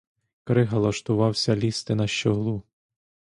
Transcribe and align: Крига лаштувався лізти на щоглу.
Крига 0.43 0.77
лаштувався 0.79 1.55
лізти 1.55 1.95
на 1.95 2.07
щоглу. 2.07 2.63